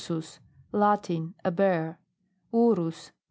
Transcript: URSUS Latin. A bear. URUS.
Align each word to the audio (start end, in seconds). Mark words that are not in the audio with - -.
URSUS 0.03 0.39
Latin. 0.71 1.35
A 1.45 1.51
bear. 1.51 1.99
URUS. 2.51 3.11